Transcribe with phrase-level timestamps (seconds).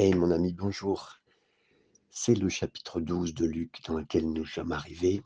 [0.00, 1.18] Hey mon ami, bonjour.
[2.08, 5.24] C'est le chapitre 12 de Luc dans lequel nous sommes arrivés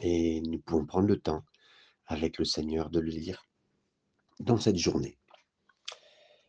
[0.00, 1.42] et nous pouvons prendre le temps
[2.06, 3.44] avec le Seigneur de le lire
[4.38, 5.18] dans cette journée.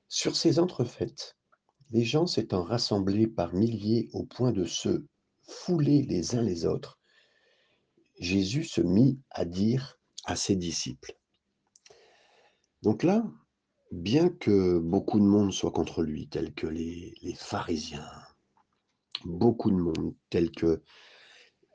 [0.08, 1.36] Sur ces entrefaites,
[1.90, 5.08] les gens s'étant rassemblés par milliers au point de se
[5.42, 7.00] fouler les uns les autres,
[8.20, 11.18] Jésus se mit à dire à ses disciples.
[12.84, 13.26] Donc là,
[13.94, 18.10] bien que beaucoup de monde soit contre lui, tels que les, les pharisiens,
[19.24, 20.82] beaucoup de monde, tels que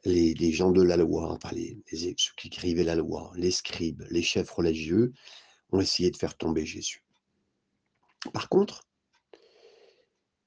[0.05, 3.53] les, les gens de la loi, enfin les, les- ceux qui écrivaient la loi, les
[3.53, 5.13] scribes, les chefs religieux,
[5.71, 7.05] ont essayé de faire tomber Jésus.
[8.33, 8.83] Par contre,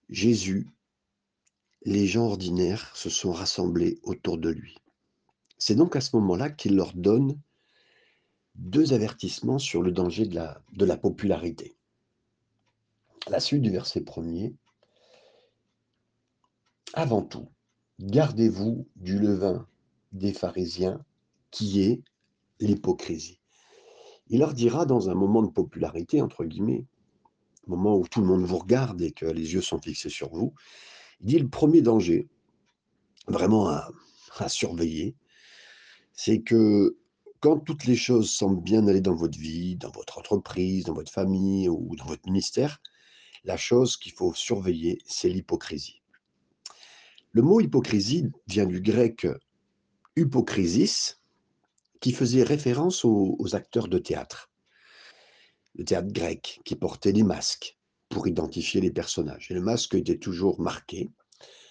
[0.10, 0.68] Jésus,
[1.84, 4.76] les gens ordinaires se sont rassemblés autour de lui.
[5.58, 7.40] C'est donc à ce moment-là qu'il leur donne
[8.55, 11.76] deux avertissements sur le danger de la, de la popularité.
[13.27, 14.54] La suite du verset premier.
[16.94, 17.50] Avant tout,
[18.00, 19.68] gardez-vous du levain
[20.12, 21.04] des pharisiens
[21.52, 22.02] qui est
[22.60, 23.40] l'hypocrisie.
[24.27, 26.85] Il leur dira dans un moment de popularité, entre guillemets,
[27.68, 30.54] moment où tout le monde vous regarde et que les yeux sont fixés sur vous,
[31.22, 32.27] il dit le premier danger,
[33.27, 33.90] vraiment à,
[34.38, 35.16] à surveiller,
[36.13, 36.98] c'est que
[37.42, 41.12] quand toutes les choses semblent bien aller dans votre vie, dans votre entreprise, dans votre
[41.12, 42.80] famille ou dans votre ministère,
[43.44, 46.02] la chose qu'il faut surveiller, c'est l'hypocrisie.
[47.32, 49.28] Le mot hypocrisie vient du grec
[50.16, 51.20] hypocrisis,
[52.00, 54.52] qui faisait référence aux, acteurs de théâtre.
[55.76, 57.78] Le théâtre grec, qui portait des masques
[58.10, 59.50] pour identifier les personnages.
[59.50, 61.10] Et le masque était toujours marqué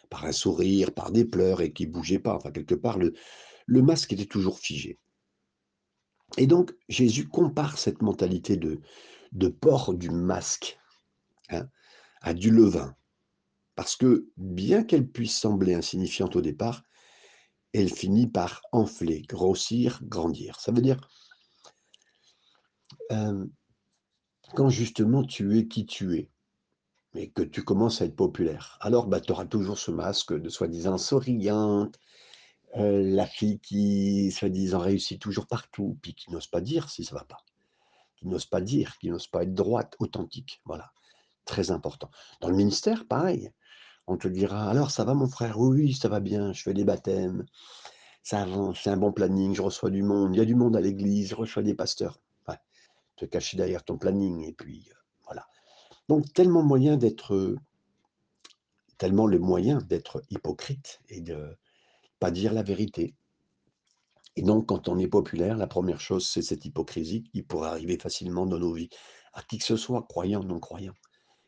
[0.08, 2.34] par un sourire, par des pleurs et qui bougeait pas.
[2.34, 4.98] Enfin, quelque part, le masque était toujours figé.
[6.36, 8.80] Et donc, Jésus compare cette mentalité de,
[9.32, 10.78] de port du masque
[11.50, 11.68] hein,
[12.22, 12.94] à du levain.
[13.74, 16.84] Parce que bien qu'elle puisse sembler insignifiante au départ,
[17.72, 20.58] elle finit par enfler, grossir, grandir.
[20.60, 21.00] Ça veut dire,
[23.12, 23.46] euh,
[24.54, 26.30] quand justement tu es qui tu es,
[27.14, 30.48] et que tu commences à être populaire, alors bah, tu auras toujours ce masque de
[30.48, 31.98] soi-disant souriante,
[32.74, 37.24] la fille qui, soi-disant, réussit toujours partout, puis qui n'ose pas dire si ça va
[37.24, 37.44] pas,
[38.16, 40.60] qui n'ose pas dire, qui n'ose pas être droite, authentique.
[40.64, 40.92] Voilà,
[41.44, 42.10] très important.
[42.40, 43.50] Dans le ministère, pareil.
[44.06, 45.60] On te dira, alors ça va mon frère?
[45.60, 47.44] Oui, ça va bien, je fais des baptêmes,
[48.24, 48.44] ça
[48.74, 51.28] c'est un bon planning, je reçois du monde, il y a du monde à l'église,
[51.28, 52.20] je reçois des pasteurs.
[52.48, 52.58] Ouais,
[53.16, 54.90] te cacher derrière ton planning, et puis
[55.26, 55.46] voilà.
[56.08, 57.56] Donc tellement moyen d'être,
[58.98, 61.56] tellement le moyen d'être hypocrite et de
[62.20, 63.14] pas dire la vérité.
[64.36, 67.98] Et donc quand on est populaire, la première chose, c'est cette hypocrisie qui pourrait arriver
[67.98, 68.90] facilement dans nos vies,
[69.32, 70.94] à qui que ce soit, croyant, non croyant.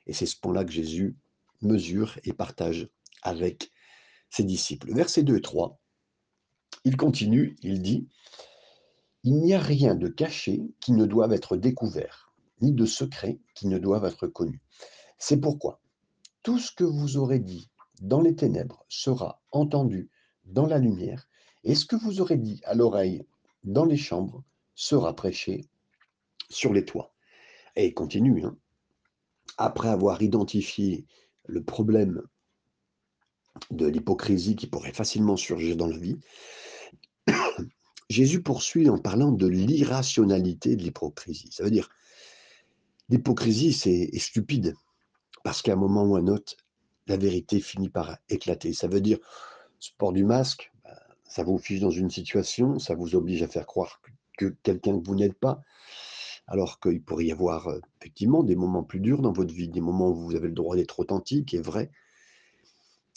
[0.07, 1.17] Et c'est ce point-là que Jésus
[1.61, 2.89] mesure et partage
[3.23, 3.71] avec
[4.31, 4.93] ses disciples.
[4.93, 5.79] Versets 2 et 3,
[6.85, 8.09] il continue, il dit,
[9.23, 13.69] Il n'y a rien de caché qui ne doive être découvert, ni de secret qui
[13.69, 14.61] ne doive être connu.
[15.19, 15.81] C'est pourquoi
[16.43, 20.11] tout ce que vous aurez dit dans les ténèbres sera entendu
[20.53, 21.27] dans la lumière,
[21.65, 23.25] et ce que vous aurez dit à l'oreille
[23.65, 24.43] dans les chambres
[24.75, 25.65] sera prêché
[26.51, 27.13] sur les toits.
[27.77, 28.57] Et il continue, hein.
[29.57, 31.07] après avoir identifié
[31.47, 32.23] le problème
[33.71, 36.19] de l'hypocrisie qui pourrait facilement surgir dans la vie,
[38.11, 41.51] Jésus poursuit en parlant de l'irrationalité de l'hypocrisie.
[41.51, 41.89] Ça veut dire,
[43.09, 44.75] l'hypocrisie, c'est est stupide,
[45.45, 46.57] parce qu'à un moment ou à un autre,
[47.07, 48.73] la vérité finit par éclater.
[48.73, 49.19] Ça veut dire,
[49.83, 53.49] ce port du masque, bah, ça vous fiche dans une situation, ça vous oblige à
[53.49, 55.61] faire croire que, que quelqu'un que vous n'êtes pas,
[56.47, 59.81] alors qu'il pourrait y avoir euh, effectivement des moments plus durs dans votre vie, des
[59.81, 61.91] moments où vous avez le droit d'être authentique et vrai.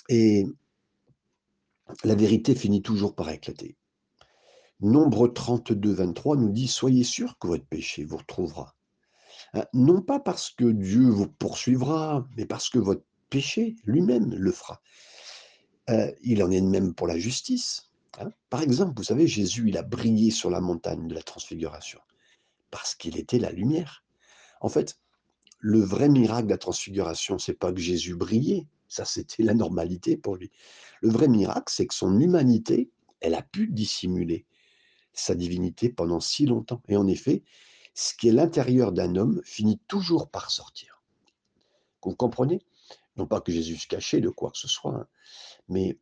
[0.09, 0.47] Et
[2.03, 3.77] la vérité finit toujours par éclater.
[4.79, 8.75] Nombre 32, 23 nous dit Soyez sûr que votre péché vous retrouvera.
[9.53, 14.51] Hein, Non pas parce que Dieu vous poursuivra, mais parce que votre péché lui-même le
[14.51, 14.81] fera.
[15.89, 17.89] Euh, il en est de même pour la justice.
[18.19, 18.31] hein.
[18.49, 21.99] Par exemple, vous savez, Jésus, il a brillé sur la montagne de la transfiguration
[22.71, 24.03] parce qu'il était la lumière.
[24.61, 24.99] En fait,
[25.59, 30.17] le vrai miracle de la transfiguration, c'est pas que Jésus brillait, ça c'était la normalité
[30.17, 30.51] pour lui.
[31.01, 32.89] Le vrai miracle, c'est que son humanité,
[33.21, 34.45] elle a pu dissimuler
[35.13, 36.81] sa divinité pendant si longtemps.
[36.87, 37.43] Et en effet,
[37.93, 41.01] ce qui est l'intérieur d'un homme finit toujours par sortir.
[42.03, 42.61] Vous comprenez?
[43.17, 45.07] Non pas que Jésus se cachait de quoi que ce soit, hein,
[45.67, 45.97] mais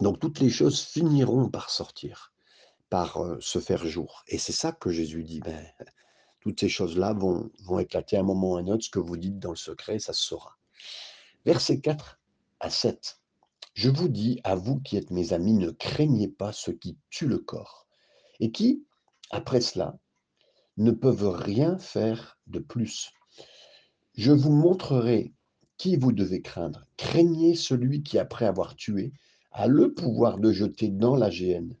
[0.00, 2.32] donc toutes les choses finiront par sortir,
[2.88, 4.22] par euh, se faire jour.
[4.28, 5.66] Et c'est ça que Jésus dit, ben,
[6.40, 9.00] toutes ces choses-là vont, vont éclater à un moment ou à un autre, ce que
[9.00, 10.56] vous dites dans le secret, ça se saura.
[11.44, 12.20] Versets 4
[12.60, 13.20] à 7.
[13.74, 17.28] Je vous dis, à vous qui êtes mes amis, ne craignez pas ceux qui tuent
[17.28, 17.86] le corps,
[18.40, 18.84] et qui,
[19.30, 19.98] après cela,
[20.76, 23.12] ne peuvent rien faire de plus.
[24.14, 25.32] Je vous montrerai
[25.78, 26.86] qui vous devez craindre?
[26.96, 29.12] Craignez celui qui, après avoir tué,
[29.52, 31.74] a le pouvoir de jeter dans la géhenne.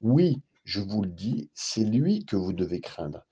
[0.00, 3.24] Oui, je vous le dis, c'est lui que vous devez craindre.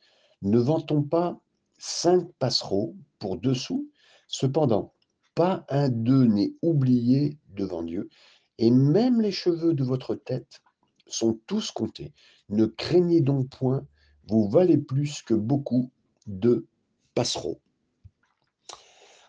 [0.43, 1.41] Ne vend-on pas
[1.79, 3.89] cinq passereaux pour deux sous
[4.29, 4.93] Cependant,
[5.35, 8.11] pas un d'eux n'est oublié devant Dieu,
[8.59, 10.61] et même les cheveux de votre tête
[11.07, 12.13] sont tous comptés.
[12.51, 13.87] Ne craignez donc point,
[14.27, 15.91] vous valez plus que beaucoup
[16.27, 16.67] de
[17.15, 17.61] passereaux.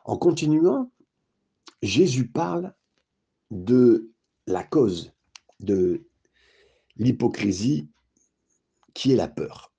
[0.09, 0.91] En continuant,
[1.83, 2.73] Jésus parle
[3.51, 4.11] de
[4.47, 5.13] la cause
[5.59, 6.07] de
[6.95, 7.87] l'hypocrisie
[8.95, 9.71] qui est la peur.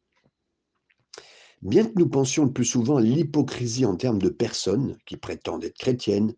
[1.63, 5.77] Bien que nous pensions le plus souvent l'hypocrisie en termes de personnes qui prétendent être
[5.77, 6.37] chrétiennes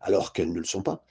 [0.00, 1.04] alors qu'elles ne le sont pas,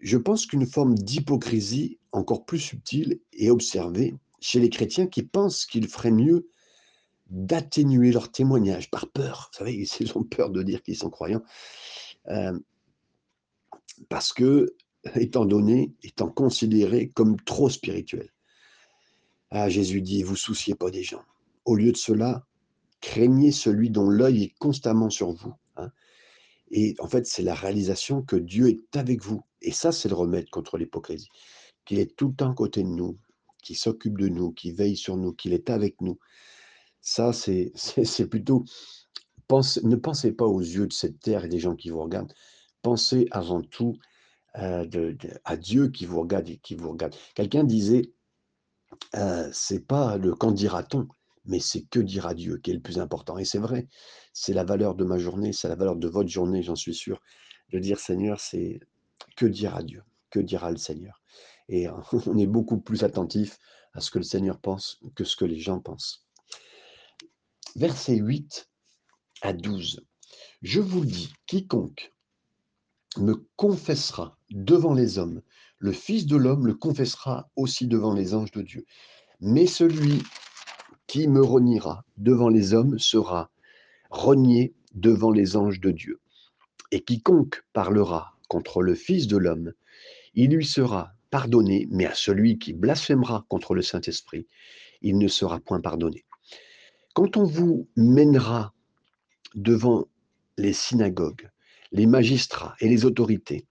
[0.00, 5.66] je pense qu'une forme d'hypocrisie encore plus subtile est observée chez les chrétiens qui pensent
[5.66, 6.48] qu'il ferait mieux
[7.34, 9.50] d'atténuer leur témoignage par peur.
[9.52, 11.42] Vous savez, ils ont peur de dire qu'ils sont croyants.
[12.28, 12.58] Euh,
[14.08, 14.74] parce que,
[15.16, 18.30] étant donné, étant considérés comme trop spirituels.
[19.50, 21.22] Ah, Jésus dit, vous souciez pas des gens.
[21.64, 22.46] Au lieu de cela,
[23.00, 25.54] craignez celui dont l'œil est constamment sur vous.
[25.76, 25.90] Hein.
[26.70, 29.42] Et en fait, c'est la réalisation que Dieu est avec vous.
[29.60, 31.28] Et ça, c'est le remède contre l'hypocrisie.
[31.84, 33.18] Qu'il est tout le temps à côté de nous,
[33.62, 36.18] qui s'occupe de nous, qui veille sur nous, qu'il est avec nous.
[37.04, 37.70] Ça, c'est
[38.30, 38.64] plutôt...
[39.50, 42.32] ne pensez pas aux yeux de cette terre et des gens qui vous regardent.
[42.82, 43.98] Pensez avant tout
[44.56, 45.14] euh,
[45.44, 47.14] à Dieu qui vous regarde et qui vous regarde.
[47.34, 48.10] Quelqu'un disait,
[49.16, 51.06] euh, c'est pas le quand dira-t-on,
[51.44, 53.36] mais c'est que dira Dieu qui est le plus important.
[53.36, 53.86] Et c'est vrai,
[54.32, 57.20] c'est la valeur de ma journée, c'est la valeur de votre journée, j'en suis sûr.
[57.70, 58.80] De dire Seigneur, c'est
[59.36, 61.20] que dira Dieu, que dira le Seigneur.
[61.68, 61.86] Et
[62.26, 63.58] on est beaucoup plus attentif
[63.92, 66.23] à ce que le Seigneur pense que ce que les gens pensent.
[67.76, 68.68] Verset 8
[69.42, 70.06] à 12.
[70.62, 72.12] Je vous dis, quiconque
[73.16, 75.42] me confessera devant les hommes,
[75.78, 78.86] le Fils de l'homme le confessera aussi devant les anges de Dieu.
[79.40, 80.22] Mais celui
[81.08, 83.50] qui me reniera devant les hommes sera
[84.08, 86.20] renié devant les anges de Dieu.
[86.92, 89.72] Et quiconque parlera contre le Fils de l'homme,
[90.34, 94.46] il lui sera pardonné, mais à celui qui blasphémera contre le Saint-Esprit,
[95.02, 96.24] il ne sera point pardonné.
[97.14, 98.74] Quand on vous mènera
[99.54, 100.06] devant
[100.58, 101.48] les synagogues,
[101.92, 103.66] les magistrats et les autorités,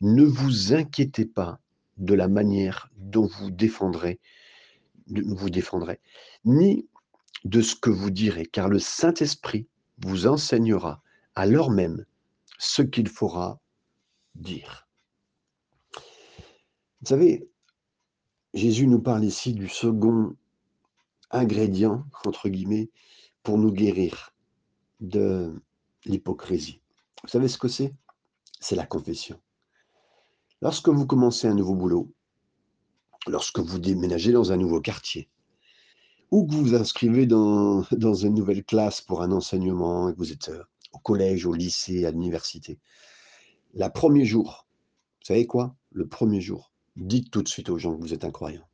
[0.00, 1.60] ne vous inquiétez pas
[1.96, 4.18] de la manière dont vous défendrez,
[5.06, 6.00] vous défendrez,
[6.44, 6.88] ni
[7.44, 9.68] de ce que vous direz, car le Saint-Esprit
[9.98, 11.02] vous enseignera
[11.36, 12.04] à l'heure même
[12.58, 13.60] ce qu'il faudra
[14.34, 14.88] dire.
[17.00, 17.48] Vous savez,
[18.54, 20.34] Jésus nous parle ici du second
[21.32, 22.90] ingrédient, entre guillemets,
[23.42, 24.34] pour nous guérir
[25.00, 25.60] de
[26.04, 26.80] l'hypocrisie.
[27.22, 27.94] Vous savez ce que c'est?
[28.60, 29.40] C'est la confession.
[30.60, 32.12] Lorsque vous commencez un nouveau boulot,
[33.26, 35.28] lorsque vous déménagez dans un nouveau quartier,
[36.30, 40.32] ou que vous vous inscrivez dans, une nouvelle classe pour un enseignement, et que vous
[40.32, 40.62] êtes euh,
[40.92, 42.78] au collège, au lycée, à l'université,
[43.74, 44.66] la premier jour,
[45.20, 45.74] vous savez quoi?
[45.90, 48.66] Le premier jour, dites tout de suite aux gens que vous êtes incroyant.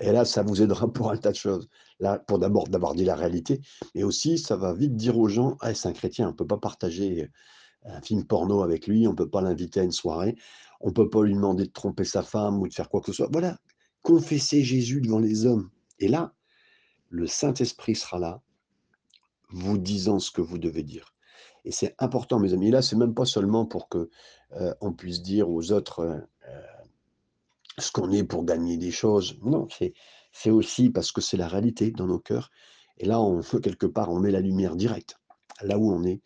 [0.00, 1.68] Et là, ça vous aidera pour un tas de choses.
[2.00, 3.60] Là, pour d'abord d'avoir dit la réalité,
[3.94, 6.46] mais aussi, ça va vite dire aux gens, ah, c'est un chrétien, on ne peut
[6.46, 7.30] pas partager
[7.84, 10.36] un film porno avec lui, on ne peut pas l'inviter à une soirée,
[10.80, 13.06] on ne peut pas lui demander de tromper sa femme ou de faire quoi que
[13.06, 13.28] ce soit.
[13.30, 13.58] Voilà,
[14.02, 15.70] confessez Jésus devant les hommes.
[15.98, 16.34] Et là,
[17.08, 18.42] le Saint-Esprit sera là,
[19.50, 21.14] vous disant ce que vous devez dire.
[21.64, 22.70] Et c'est important, mes amis.
[22.70, 24.10] là, c'est même pas seulement pour que
[24.52, 26.20] euh, on puisse dire aux autres, euh,
[27.78, 29.38] ce qu'on est pour gagner des choses.
[29.42, 29.68] Non,
[30.32, 32.50] c'est aussi parce que c'est la réalité dans nos cœurs.
[32.98, 35.16] Et là, on fait quelque part, on met la lumière directe
[35.62, 36.20] là où on est.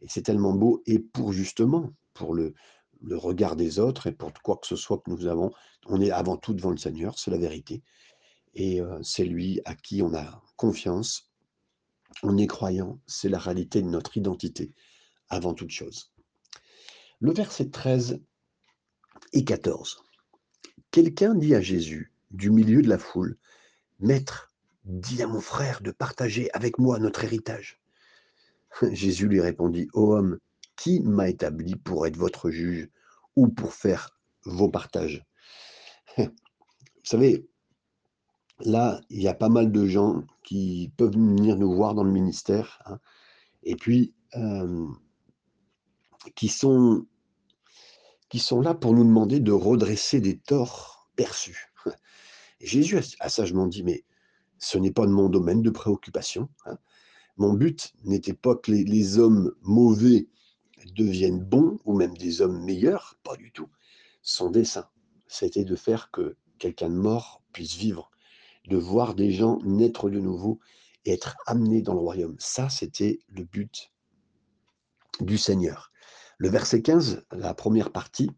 [0.00, 0.82] Et c'est tellement beau.
[0.86, 2.54] Et pour justement, pour le,
[3.02, 5.52] le regard des autres et pour quoi que ce soit que nous avons,
[5.86, 7.82] on est avant tout devant le Seigneur, c'est la vérité.
[8.54, 11.30] Et euh, c'est lui à qui on a confiance.
[12.22, 14.72] On est croyant, c'est la réalité de notre identité
[15.28, 16.12] avant toute chose.
[17.20, 18.20] Le verset 13
[19.32, 20.04] et 14.
[20.92, 23.38] Quelqu'un dit à Jésus, du milieu de la foule,
[23.98, 24.52] Maître,
[24.84, 27.80] dis à mon frère de partager avec moi notre héritage.
[28.92, 30.38] Jésus lui répondit, Ô homme,
[30.76, 32.90] qui m'a établi pour être votre juge
[33.36, 34.10] ou pour faire
[34.44, 35.24] vos partages?
[36.18, 36.28] Vous
[37.04, 37.48] savez,
[38.60, 42.12] là, il y a pas mal de gens qui peuvent venir nous voir dans le
[42.12, 42.82] ministère.
[42.84, 42.98] Hein.
[43.62, 44.88] et puis, euh,
[46.34, 47.06] qui sont,
[48.32, 51.70] qui sont là pour nous demander de redresser des torts perçus.
[52.60, 54.06] Et Jésus a sagement dit, mais
[54.56, 56.48] ce n'est pas de mon domaine de préoccupation.
[56.64, 56.78] hein.
[57.36, 60.28] Mon but n'était pas que les, les hommes mauvais
[60.96, 63.68] deviennent bons ou même des hommes meilleurs, pas du tout.
[64.22, 64.88] Son dessein,
[65.26, 68.10] c'était de faire que quelqu'un de mort puisse vivre,
[68.66, 70.58] de voir des gens naître de nouveau
[71.04, 72.36] et être amenés dans le royaume.
[72.38, 73.92] Ça, c'était le but
[75.20, 75.91] du Seigneur.
[76.42, 78.28] Le verset 15, la première partie,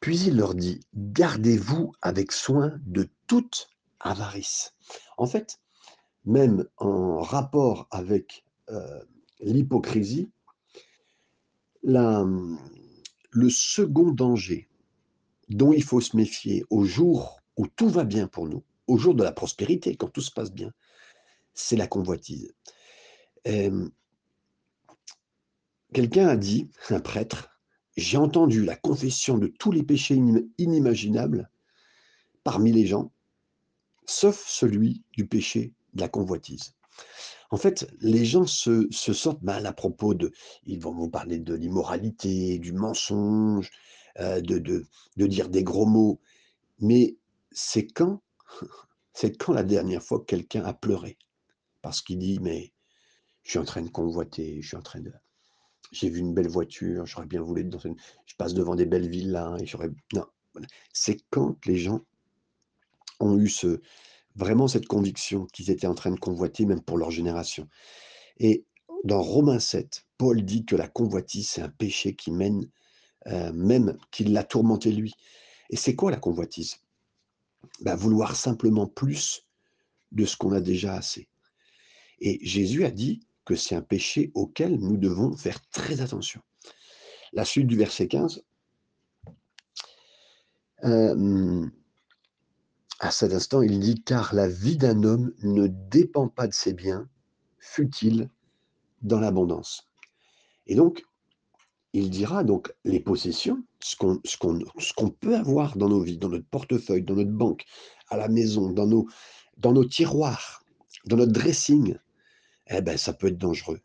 [0.00, 4.74] puis il leur dit, gardez-vous avec soin de toute avarice.
[5.16, 5.62] En fait,
[6.26, 9.02] même en rapport avec euh,
[9.40, 10.30] l'hypocrisie,
[11.84, 14.68] le second danger
[15.48, 19.14] dont il faut se méfier au jour où tout va bien pour nous, au jour
[19.14, 20.70] de la prospérité, quand tout se passe bien,
[21.54, 22.54] c'est la convoitise.
[23.46, 23.88] Euh,
[25.92, 27.50] Quelqu'un a dit, un prêtre,
[27.96, 31.50] j'ai entendu la confession de tous les péchés inim- inimaginables
[32.44, 33.12] parmi les gens,
[34.06, 36.74] sauf celui du péché de la convoitise.
[37.50, 40.32] En fait, les gens se, se sentent mal à propos de...
[40.64, 43.70] Ils vont vous parler de l'immoralité, du mensonge,
[44.18, 46.20] euh, de, de, de dire des gros mots.
[46.78, 47.16] Mais
[47.50, 48.22] c'est quand,
[49.12, 51.18] c'est quand la dernière fois que quelqu'un a pleuré?
[51.82, 52.72] Parce qu'il dit, mais
[53.42, 55.12] je suis en train de convoiter, je suis en train de...
[55.92, 57.96] J'ai vu une belle voiture, j'aurais bien voulu être dans une...
[58.26, 59.90] Je passe devant des belles villas et j'aurais...
[60.14, 60.26] Non,
[60.92, 62.00] c'est quand les gens
[63.20, 63.80] ont eu ce,
[64.34, 67.68] vraiment cette conviction qu'ils étaient en train de convoiter, même pour leur génération.
[68.38, 68.64] Et
[69.04, 72.68] dans Romains 7, Paul dit que la convoitise, c'est un péché qui mène,
[73.26, 75.14] euh, même qu'il l'a tourmenté lui.
[75.70, 76.76] Et c'est quoi la convoitise?
[77.80, 79.46] Ben, Vouloir simplement plus
[80.12, 81.28] de ce qu'on a déjà assez.
[82.20, 86.40] Et Jésus a dit que c'est un péché auquel nous devons faire très attention.
[87.32, 88.44] La suite du verset 15.
[90.84, 91.66] euh,
[93.00, 96.72] à cet instant, il dit Car la vie d'un homme ne dépend pas de ses
[96.72, 97.08] biens,
[97.58, 98.30] fut-il
[99.02, 99.88] dans l'abondance.
[100.66, 101.04] Et donc,
[101.92, 107.02] il dira donc les possessions, ce qu'on peut avoir dans nos vies, dans notre portefeuille,
[107.02, 107.64] dans notre banque,
[108.08, 109.08] à la maison, dans nos,
[109.58, 110.62] dans nos tiroirs,
[111.06, 111.96] dans notre dressing,
[112.78, 113.80] eh ben, ça peut être dangereux.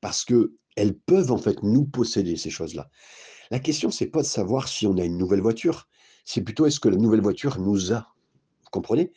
[0.00, 2.90] Parce que elles peuvent en fait nous posséder, ces choses-là.
[3.50, 5.88] La question, c'est pas de savoir si on a une nouvelle voiture,
[6.24, 8.14] c'est plutôt est-ce que la nouvelle voiture nous a?
[8.62, 9.12] Vous comprenez?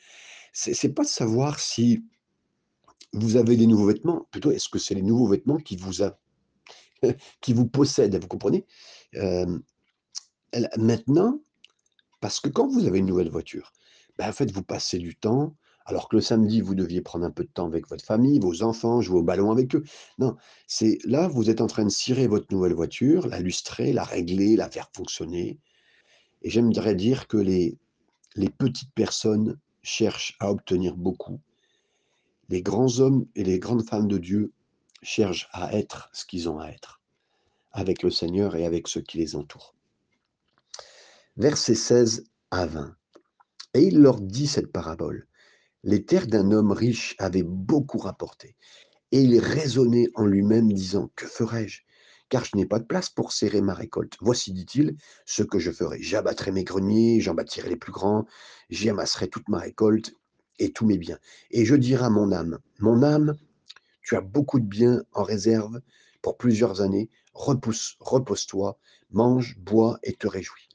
[0.54, 2.04] C'est pas de savoir si
[3.14, 6.20] vous avez des nouveaux vêtements, plutôt est-ce que c'est les nouveaux vêtements qui vous a,
[7.42, 8.66] qui vous possèdent, vous comprenez?
[9.16, 9.60] Euh,
[10.78, 11.42] Maintenant,
[12.20, 13.74] parce que quand vous avez une nouvelle voiture,
[14.18, 15.56] ben, en fait, vous passez du temps,
[15.88, 18.62] alors que le samedi, vous deviez prendre un peu de temps avec votre famille, vos
[18.62, 19.86] enfants, jouer au ballon avec eux.
[20.20, 20.36] Non,
[20.68, 24.58] c'est là, vous êtes en train de cirer votre nouvelle voiture, la lustrer, la régler,
[24.58, 25.60] la faire fonctionner.
[26.42, 27.78] Et j'aimerais dire que les,
[28.58, 31.40] petites personnes cherchent à obtenir beaucoup.
[32.50, 34.52] Les grands hommes et les grandes femmes de Dieu
[35.02, 37.00] cherchent à être ce qu'ils ont à être,
[37.72, 39.74] avec le Seigneur et avec ceux qui les entourent.
[41.38, 42.94] Versets 16 à 20.
[43.74, 45.28] Et il leur dit cette parabole.
[45.88, 48.58] Les terres d'un homme riche avaient beaucoup rapporté.
[49.14, 51.84] Et il raisonnait en lui-même, disant, Que ferai-je
[52.28, 54.18] Car je n'ai pas de place pour serrer ma récolte.
[54.20, 56.02] Voici, dit-il, ce que je ferai.
[56.02, 58.26] J'abattrai mes greniers, j'en bâtirai les plus grands,
[58.70, 60.14] j'y amasserai toute ma récolte
[60.60, 61.20] et tous mes biens.
[61.52, 63.38] Et je dirai à mon âme, Mon âme,
[64.02, 65.80] tu as beaucoup de biens en réserve
[66.22, 68.78] pour plusieurs années, repousse, repose-toi,
[69.12, 70.68] mange, bois et te réjouis.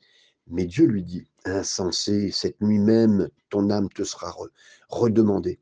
[0.47, 4.51] Mais Dieu lui dit, Insensé, cette nuit même, ton âme te sera re-
[4.89, 5.61] redemandée.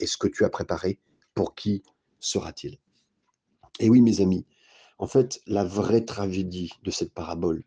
[0.00, 0.98] Et ce que tu as préparé,
[1.34, 1.82] pour qui
[2.18, 2.78] sera-t-il?
[3.80, 4.46] Et oui, mes amis,
[4.98, 7.64] en fait, la vraie tragédie de cette parabole,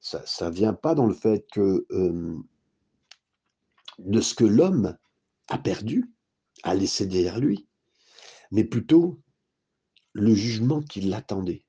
[0.00, 1.86] ça ne vient pas dans le fait que
[3.98, 4.96] de ce que l'homme
[5.48, 6.12] a perdu,
[6.62, 7.66] a laissé derrière lui,
[8.50, 9.20] mais plutôt
[10.12, 11.64] le jugement qui l'attendait.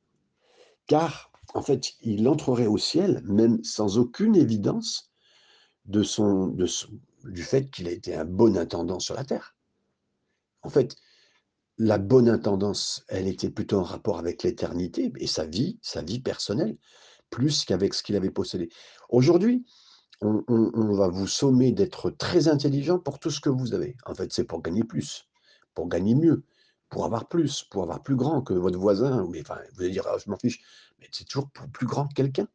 [0.85, 5.08] Car, en fait, il entrerait au ciel, même sans aucune évidence
[5.89, 9.55] de son, de son- du fait qu'il a été un bon intendant sur la terre.
[10.61, 10.95] En fait,
[11.77, 16.19] la bonne intendance, elle était plutôt en rapport avec l'éternité et sa vie, sa vie
[16.19, 16.77] personnelle,
[17.29, 18.69] plus qu'avec ce qu'il avait possédé.
[19.09, 19.65] Aujourd'hui,
[20.21, 23.95] on, va vous sommer d'être très intelligent pour tout ce que vous avez.
[24.05, 25.27] En fait, c'est pour gagner plus,
[25.73, 26.43] pour gagner mieux,
[26.89, 29.25] pour avoir plus, pour avoir plus grand que votre voisin.
[29.31, 30.59] Mais enfin, vous allez dire, Ah, je m'en fiche,
[30.99, 32.47] mais c'est toujours pour plus grand que quelqu'un.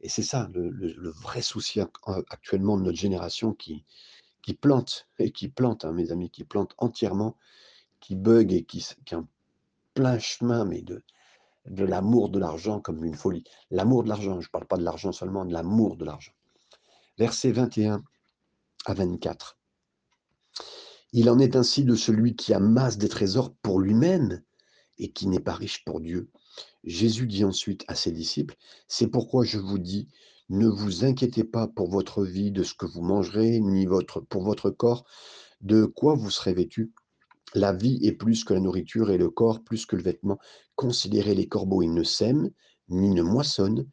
[0.00, 3.84] Et c'est ça le, vrai souci ac- actuellement de notre génération qui,
[4.42, 7.36] qui plante, et qui plante, hein, mes amis, qui plante entièrement,
[8.00, 9.28] qui bug et qui, qui est en
[9.94, 11.02] plein chemin, mais de,
[11.66, 13.44] de l'amour de l'argent comme une folie.
[13.70, 16.32] L'amour de l'argent, je ne parle pas de l'argent seulement, de l'amour de l'argent.
[17.18, 18.04] Versets 21
[18.84, 19.58] à 24.
[21.12, 24.42] Il en est ainsi de celui qui amasse des trésors pour lui-même
[24.98, 26.30] et qui n'est pas riche pour Dieu.
[26.84, 28.56] Jésus dit ensuite à ses disciples,
[28.88, 30.08] C'est pourquoi je vous dis,
[30.48, 33.86] ne vous inquiétez pas pour votre vie, de ce que vous mangerez, ni
[34.28, 35.04] pour votre corps,
[35.60, 36.92] de quoi vous serez vêtu.
[37.54, 40.38] La vie est plus que la nourriture et le corps plus que le vêtement.
[40.74, 42.50] Considérez les corbeaux, ils ne sèment,
[42.88, 43.88] ni ne moissonnent,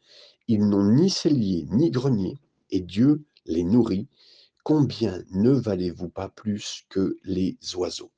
[0.48, 2.38] ils n'ont ni cellier, ni grenier,
[2.70, 4.08] et Dieu les nourrit.
[4.62, 8.12] Combien ne valez-vous pas plus que les oiseaux?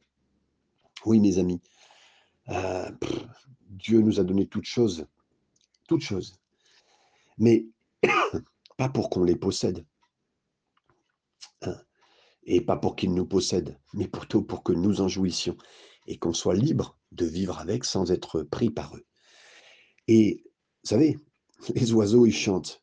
[1.04, 1.60] Oui, mes amis,
[2.48, 2.90] euh,
[3.76, 5.06] Dieu nous a donné toutes choses,
[5.88, 6.38] toutes choses,
[7.38, 7.66] mais
[8.76, 9.84] pas pour qu'on les possède.
[11.62, 11.76] Hein
[12.46, 15.56] et pas pour qu'ils nous possèdent, mais plutôt pour que nous en jouissions
[16.06, 19.04] et qu'on soit libre de vivre avec sans être pris par eux.
[20.06, 20.44] Et
[20.84, 21.18] vous savez,
[21.74, 22.82] les oiseaux, ils chantent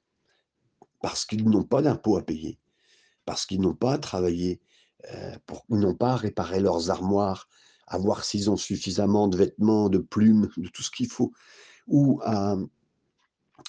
[1.01, 2.59] parce qu'ils n'ont pas d'impôts à payer,
[3.25, 4.61] parce qu'ils n'ont pas à travailler,
[5.11, 7.47] euh, pour, ils n'ont pas à réparer leurs armoires,
[7.87, 11.33] à voir s'ils ont suffisamment de vêtements, de plumes, de tout ce qu'il faut,
[11.87, 12.57] ou à,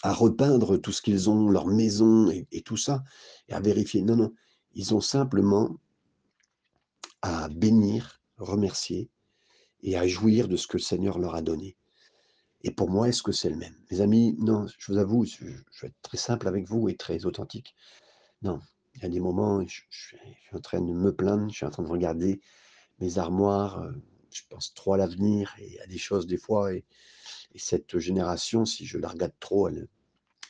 [0.02, 3.02] repeindre tout ce qu'ils ont, leur maison et tout ça,
[3.48, 4.02] et à vérifier.
[4.02, 4.32] Non, non,
[4.74, 5.76] ils ont simplement
[7.22, 9.10] à bénir, remercier
[9.82, 11.76] et à jouir de ce que le Seigneur leur a donné.
[12.62, 13.76] Et pour moi, est-ce que c'est le même?
[13.90, 17.26] Mes amis, non, je vous avoue, je, vais être très simple avec vous et très
[17.26, 17.74] authentique.
[18.42, 18.60] Non,
[18.94, 20.18] il y a des moments, je, suis
[20.52, 22.40] en train de me plaindre, je suis en train de regarder
[22.98, 23.92] mes armoires, euh,
[24.30, 26.72] je pense trop à l'avenir et à des choses des fois.
[26.72, 26.84] Et,
[27.56, 29.86] cette génération, si je la regarde trop, elle,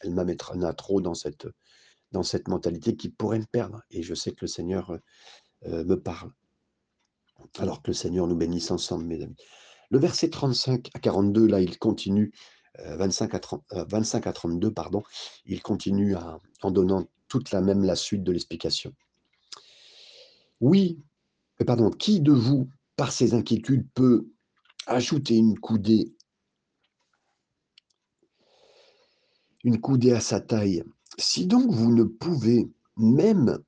[0.01, 1.47] elle m'amènera trop dans cette,
[2.13, 3.83] dans cette mentalité qui pourrait me perdre.
[3.91, 4.99] Et je sais que le Seigneur
[5.67, 6.33] euh, me parle
[7.59, 9.37] alors que le Seigneur nous bénisse ensemble, mes amis.
[9.91, 12.33] Le verset 35 à 42, là, il continue,
[12.79, 13.41] 25, à
[13.85, 15.03] 25 à 32, pardon,
[15.45, 18.95] il continue en donnant toute la même la suite de l'explication.
[20.61, 20.99] Oui,
[21.63, 24.29] pardon, qui de vous, par ses inquiétudes, peut
[24.87, 26.13] ajouter une coudée,
[29.63, 30.83] une coudée à sa taille?
[31.17, 33.59] Si donc vous ne pouvez même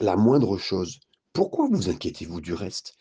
[0.00, 1.00] la moindre chose,
[1.32, 2.96] pourquoi vous inquiétez-vous du reste?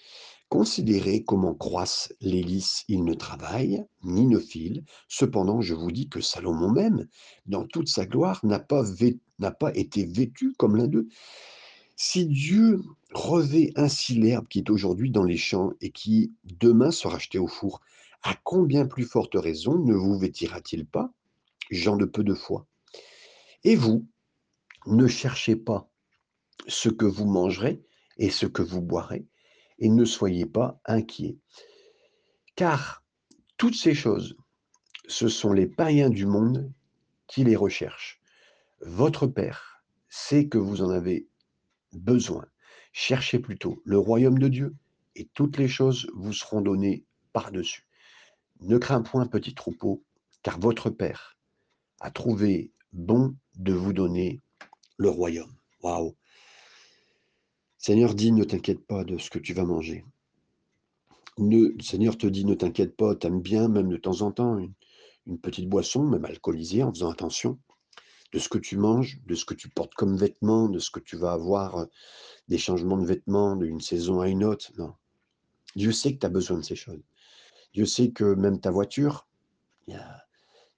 [0.50, 4.84] Considérez comment croissent les lys, ils ne travaillent, ni ne filent.
[5.08, 7.08] Cependant, je vous dis que Salomon même,
[7.46, 8.84] dans toute sa gloire, n'a pas,
[9.60, 11.08] pas été vêtu comme l'un d'eux.
[11.96, 12.82] Si Dieu
[13.14, 17.48] revêt ainsi l'herbe qui est aujourd'hui dans les champs et qui demain sera jetée au
[17.48, 17.82] four,
[18.22, 21.14] à combien plus forte raison ne vous vêtira-t-il pas,
[21.72, 22.68] gens de peu de foi?
[23.64, 24.06] Et vous,
[24.88, 25.90] ne cherchez pas
[26.68, 27.82] ce que vous mangerez,
[28.18, 29.28] et ce que vous boirez,
[29.80, 31.38] et ne soyez pas inquiets.
[32.56, 33.04] Car
[33.58, 34.38] toutes ces choses,
[35.08, 36.72] ce sont les païens du monde
[37.28, 38.22] qui les recherchent.
[38.82, 41.28] Votre Père sait que vous en avez
[41.96, 42.46] besoin.
[42.94, 44.76] Cherchez plutôt le royaume de Dieu,
[45.16, 47.04] et toutes les choses vous seront données
[47.34, 47.88] par-dessus.
[48.62, 50.04] Ne crains point, petit troupeau,
[50.44, 51.38] car votre Père
[52.00, 54.42] a trouvé bon de vous donner
[54.98, 55.54] le royaume.
[55.82, 56.16] Waouh
[57.78, 60.04] Seigneur dit, ne t'inquiète pas de ce que tu vas manger.
[61.38, 64.58] le Seigneur te dit, ne t'inquiète pas, t'aimes bien, même de temps en temps,
[65.26, 67.60] une, petite boisson, même alcoolisée, en faisant attention
[68.32, 71.00] de ce que tu manges, de ce que tu portes comme vêtements, de ce que
[71.00, 71.86] tu vas avoir, euh,
[72.48, 74.72] des changements de vêtements d'une saison à une autre.
[74.78, 74.94] Non.
[75.76, 77.02] Dieu sait que tu as besoin de ces choses.
[77.74, 79.28] Dieu sait que même ta voiture,
[79.88, 80.26] il y a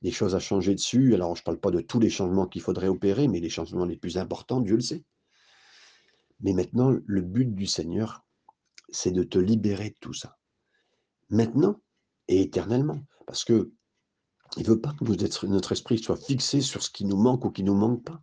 [0.01, 1.13] des choses à changer dessus.
[1.13, 3.85] Alors, je ne parle pas de tous les changements qu'il faudrait opérer, mais les changements
[3.85, 5.03] les plus importants, Dieu le sait.
[6.41, 8.23] Mais maintenant, le but du Seigneur,
[8.89, 10.37] c'est de te libérer de tout ça.
[11.29, 11.79] Maintenant
[12.27, 12.99] et éternellement.
[13.25, 13.71] Parce que
[14.55, 17.51] il ne veut pas que notre esprit soit fixé sur ce qui nous manque ou
[17.51, 18.21] qui ne nous manque pas,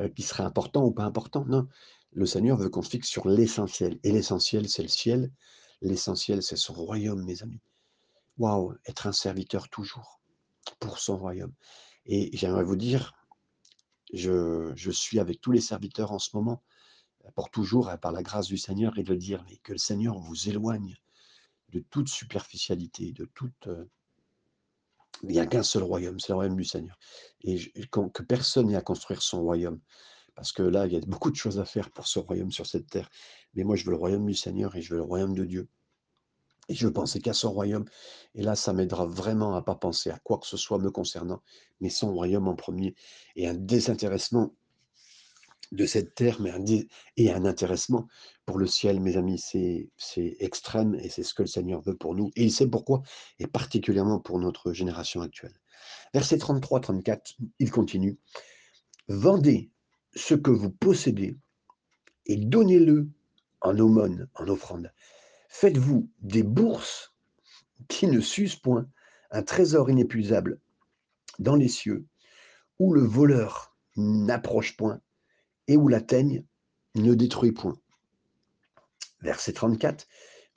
[0.00, 1.44] euh, qui serait important ou pas important.
[1.46, 1.68] Non,
[2.12, 3.98] le Seigneur veut qu'on se fixe sur l'essentiel.
[4.02, 5.30] Et l'essentiel, c'est le ciel.
[5.82, 7.60] L'essentiel, c'est son royaume, mes amis.
[8.38, 10.20] Waouh, être un serviteur toujours
[10.80, 11.52] pour son royaume.
[12.06, 13.14] Et j'aimerais vous dire,
[14.12, 16.62] je, je suis avec tous les serviteurs en ce moment
[17.34, 20.48] pour toujours, hein, par la grâce du Seigneur, et de dire que le Seigneur vous
[20.48, 20.96] éloigne
[21.70, 23.68] de toute superficialité, de toute...
[25.22, 26.98] Il n'y a qu'un seul royaume, c'est le royaume du Seigneur.
[27.42, 27.58] Et
[27.90, 29.80] que personne n'ait à construire son royaume.
[30.34, 32.66] Parce que là, il y a beaucoup de choses à faire pour ce royaume sur
[32.66, 33.08] cette terre.
[33.54, 35.68] Mais moi, je veux le royaume du Seigneur et je veux le royaume de Dieu.
[36.68, 37.86] Et je veux penser qu'à son royaume.
[38.34, 40.90] Et là, ça m'aidera vraiment à ne pas penser à quoi que ce soit me
[40.90, 41.42] concernant,
[41.80, 42.94] mais son royaume en premier.
[43.36, 44.54] Et un désintéressement
[45.72, 46.64] de cette terre, mais un
[47.16, 48.06] et un intéressement
[48.44, 52.14] pour le ciel, mes amis, c'est extrême et c'est ce que le Seigneur veut pour
[52.14, 53.02] nous et il sait pourquoi
[53.38, 55.54] et particulièrement pour notre génération actuelle.
[56.14, 58.18] Verset 33-34, il continue:
[59.08, 59.70] «Vendez
[60.14, 61.36] ce que vous possédez
[62.26, 63.08] et donnez-le
[63.60, 64.92] en aumône, en offrande.
[65.48, 67.14] Faites-vous des bourses
[67.88, 68.88] qui ne s'usent point,
[69.30, 70.60] un trésor inépuisable
[71.38, 72.06] dans les cieux,
[72.78, 75.00] où le voleur n'approche point
[75.68, 76.44] et où la teigne
[76.94, 77.78] ne détruit point.
[79.20, 80.06] Verset 34,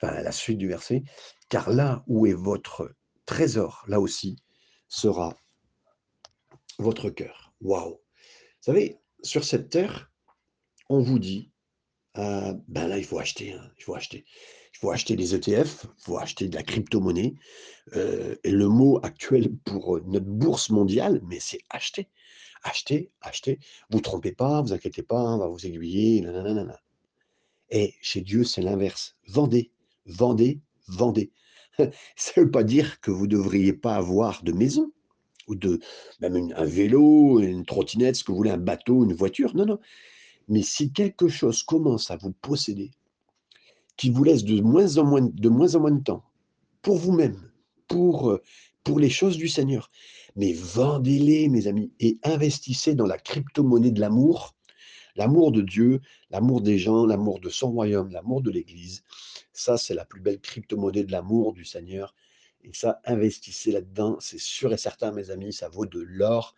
[0.02, 1.02] enfin la suite du verset,
[1.48, 2.94] car là où est votre
[3.26, 4.36] trésor, là aussi
[4.88, 5.36] sera
[6.78, 7.52] votre cœur.
[7.60, 7.92] Waouh!
[7.92, 7.98] Vous
[8.60, 10.10] savez, sur cette terre,
[10.88, 11.50] on vous dit,
[12.18, 14.24] euh, ben là, il faut acheter, hein, il faut acheter.
[14.74, 17.34] Il faut acheter des ETF, il faut acheter de la crypto-monnaie.
[17.94, 22.08] Euh, et le mot actuel pour notre bourse mondiale, mais c'est acheter.
[22.62, 23.58] Acheter, acheter.
[23.90, 26.24] Vous trompez pas, vous inquiétez pas, on va vous aiguiller.
[27.70, 29.16] Et chez Dieu, c'est l'inverse.
[29.28, 29.70] Vendez,
[30.06, 31.32] vendez, vendez.
[32.16, 34.92] Ça ne veut pas dire que vous ne devriez pas avoir de maison,
[35.48, 35.54] ou
[36.20, 39.54] même un vélo, une trottinette, ce que vous voulez, un bateau, une voiture.
[39.56, 39.78] Non, non.
[40.48, 42.90] Mais si quelque chose commence à vous posséder,
[43.96, 46.24] qui vous laisse de moins en moins de, moins en moins de temps
[46.82, 47.50] pour vous-même,
[47.86, 48.42] pour, euh,
[48.82, 49.90] pour les choses du Seigneur,
[50.40, 54.56] mais vendez-les, mes amis, et investissez dans la crypto-monnaie de l'amour,
[55.14, 56.00] l'amour de Dieu,
[56.30, 59.04] l'amour des gens, l'amour de son royaume, l'amour de l'Église.
[59.52, 62.14] Ça, c'est la plus belle crypto-monnaie de l'amour du Seigneur.
[62.64, 66.54] Et ça, investissez là-dedans, c'est sûr et certain, mes amis, ça vaut de l'or.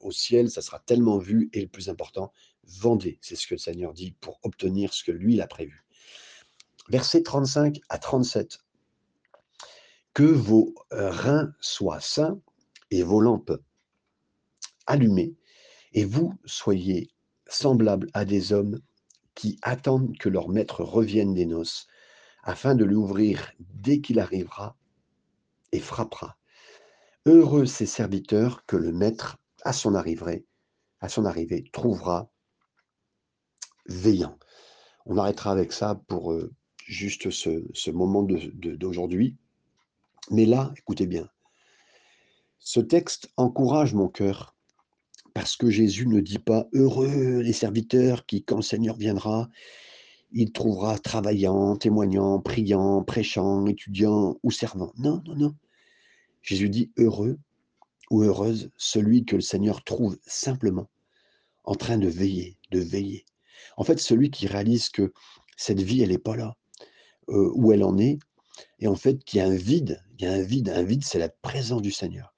[0.00, 1.50] Au ciel, ça sera tellement vu.
[1.52, 2.32] Et le plus important,
[2.64, 5.84] vendez, c'est ce que le Seigneur dit, pour obtenir ce que lui, il a prévu.
[6.88, 8.58] Versets 35 à 37.
[10.14, 12.40] Que vos reins soient sains
[12.92, 13.58] et vos lampes
[14.86, 15.34] allumées,
[15.94, 17.10] et vous soyez
[17.46, 18.80] semblables à des hommes
[19.34, 21.86] qui attendent que leur maître revienne des noces,
[22.42, 24.76] afin de lui ouvrir dès qu'il arrivera
[25.72, 26.36] et frappera.
[27.24, 30.44] Heureux ces serviteurs que le maître, à son arrivée,
[31.72, 32.30] trouvera
[33.86, 34.38] veillant.
[35.06, 36.52] On arrêtera avec ça pour euh,
[36.86, 39.36] juste ce, moment d'aujourd'hui.
[40.30, 41.28] Mais là, écoutez bien,
[42.64, 44.54] ce texte encourage mon cœur
[45.34, 49.48] parce que Jésus ne dit pas heureux les serviteurs qui, quand le Seigneur viendra,
[50.30, 54.92] il trouvera travaillant, témoignant, priant, prêchant, étudiant ou servant.
[54.96, 55.54] Non, non, non.
[56.42, 57.38] Jésus dit heureux
[58.10, 60.88] ou heureuse celui que le Seigneur trouve simplement
[61.64, 63.24] en train de veiller, de veiller,
[63.76, 65.12] en fait, celui qui réalise que
[65.56, 66.56] cette vie, elle n'est pas là,
[67.28, 68.18] euh, où elle en est,
[68.78, 71.04] et en fait qu'il y a un vide, il y a un vide, un vide,
[71.04, 72.31] c'est la présence du Seigneur,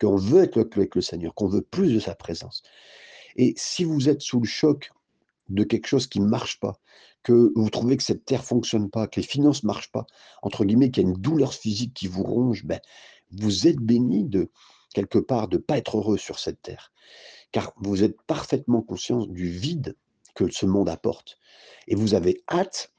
[0.00, 2.62] qu'on veut être avec le Seigneur, qu'on veut plus de sa présence.
[3.36, 4.90] Et si vous êtes sous le choc
[5.48, 6.78] de quelque chose qui ne marche pas,
[7.22, 10.06] que vous trouvez que cette terre fonctionne pas, que les finances marchent pas,
[10.42, 12.80] entre guillemets, qu'il y a une douleur physique qui vous ronge, ben,
[13.32, 14.50] vous êtes béni de
[14.94, 16.92] quelque part de ne pas être heureux sur cette terre,
[17.52, 19.96] car vous êtes parfaitement conscient du vide
[20.34, 21.38] que ce monde apporte.
[21.88, 22.92] Et vous avez hâte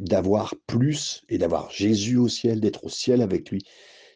[0.00, 3.64] d'avoir plus et d'avoir Jésus au ciel, d'être au ciel avec lui.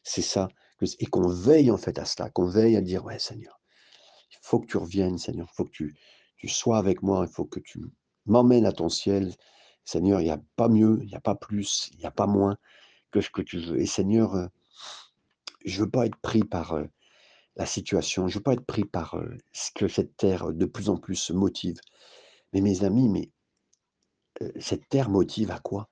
[0.02, 0.48] C'est ça.
[0.98, 3.60] Et qu'on veille en fait à cela, qu'on veille à dire, ouais Seigneur,
[4.30, 5.96] il faut que tu reviennes, Seigneur, il faut que tu,
[6.36, 7.80] tu sois avec moi, il faut que tu
[8.26, 9.34] m'emmènes à ton ciel.
[9.84, 12.26] Seigneur, il n'y a pas mieux, il n'y a pas plus, il n'y a pas
[12.26, 12.56] moins
[13.10, 13.80] que ce que tu veux.
[13.80, 14.46] Et Seigneur, euh,
[15.64, 16.84] je ne veux pas être pris par euh,
[17.56, 20.66] la situation, je ne veux pas être pris par euh, ce que cette terre de
[20.66, 21.80] plus en plus motive.
[22.52, 23.30] Mais mes amis, mais
[24.60, 25.88] cette terre motive à quoi?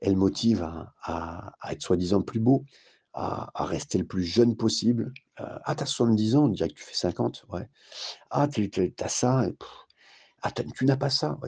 [0.00, 0.62] Elle motive
[1.02, 2.64] à, être soi-disant plus beau,
[3.14, 5.12] à, rester le plus jeune possible.
[5.36, 7.68] ah, t'as 70 ans, on dirait que tu fais 50, ouais.
[8.30, 9.46] Ah, tu as ça,
[10.42, 11.38] ah, tu n'as pas ça,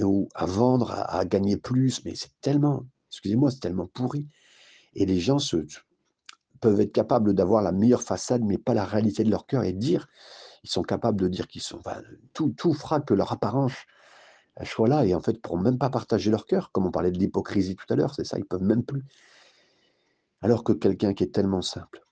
[0.00, 4.26] ou à vendre, à, gagner plus, mais c'est tellement, excusez-moi, c'est tellement pourri.
[4.94, 5.38] Et les gens
[6.60, 9.72] peuvent être capables d'avoir la meilleure façade, mais pas la réalité de leur cœur, et
[9.72, 10.08] dire
[10.62, 11.80] ils sont capables de dire qu'ils sont.
[12.34, 12.76] tout, tout
[13.06, 13.72] que leur apparence
[14.64, 17.18] soit là, et en fait, pour même pas partager leur cœur, comme on parlait de
[17.18, 19.04] l'hypocrisie tout à l'heure, c'est ça, ils peuvent même plus.
[20.42, 22.02] Alors que quelqu'un qui est tellement simple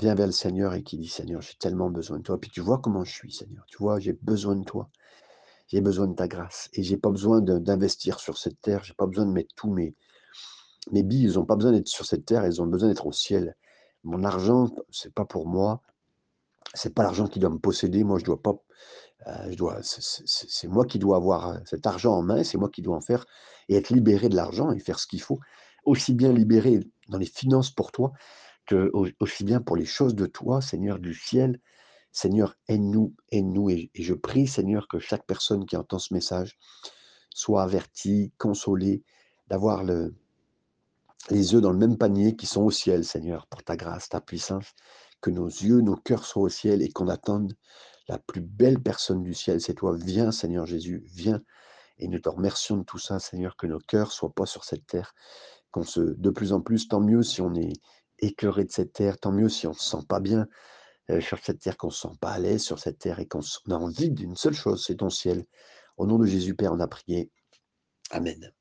[0.00, 2.40] vient vers le Seigneur et qui dit Seigneur, j'ai tellement besoin de toi.
[2.40, 3.64] Puis tu vois comment je suis, Seigneur.
[3.66, 4.90] Tu vois, j'ai besoin de toi.
[5.68, 6.68] J'ai besoin de ta grâce.
[6.72, 8.82] Et j'ai pas besoin d'investir sur cette terre.
[8.82, 9.94] J'ai pas besoin de mettre tous mes,
[10.90, 11.24] mes billes.
[11.24, 12.44] Ils n'ont pas besoin d'être sur cette terre.
[12.46, 13.56] Ils ont besoin d'être au ciel.
[14.02, 15.82] Mon argent, c'est pas pour moi
[16.74, 18.04] c'est pas l'argent qui doit me posséder.
[18.04, 18.54] Moi, je dois pas.
[19.26, 19.80] Euh, je dois.
[19.82, 22.44] C'est moi qui dois avoir euh, cet argent en main.
[22.44, 23.26] C'est moi qui dois en faire
[23.68, 25.40] et être libéré de l'argent et faire ce qu'il faut.
[25.84, 26.80] Aussi bien libéré
[27.10, 28.12] dans les finances pour toi
[29.20, 31.60] aussi bien pour les choses de toi, Seigneur du ciel.
[32.12, 33.70] Seigneur, aide-nous, aide-nous.
[33.70, 36.58] Et, et je prie, Seigneur, que chaque personne qui entend ce message
[37.32, 39.04] soit avertie, consolée,
[39.48, 40.14] d'avoir le,
[41.30, 44.20] les œufs dans le même panier qui sont au ciel, Seigneur, pour ta grâce, ta
[44.20, 44.74] puissance,
[45.20, 47.54] que nos yeux, nos cœurs soient au ciel et qu'on attende
[48.08, 49.96] la plus belle personne du ciel, c'est toi.
[49.96, 51.40] Viens, Seigneur Jésus, viens.
[51.98, 54.86] Et nous te remercions de tout ça, Seigneur, que nos cœurs soient pas sur cette
[54.86, 55.14] terre,
[55.74, 57.72] de plus en plus, tant mieux si on est
[58.18, 60.46] écœuré de cette terre, tant mieux si on ne se sent pas bien
[61.10, 63.26] euh, sur cette terre, qu'on ne se sent pas à l'aise sur cette terre et
[63.26, 65.44] qu'on a envie d'une seule chose, c'est ton ciel.
[65.96, 67.30] Au nom de Jésus, Père, on a prié.
[68.10, 68.52] Amen.